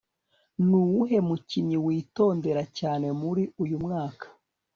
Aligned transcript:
nuwuhe 0.67 1.17
mukinnyi 1.27 1.77
witondera 1.85 2.63
cyane 2.79 3.07
muri 3.21 3.43
uyu 3.63 3.77
mwaka 3.83 4.25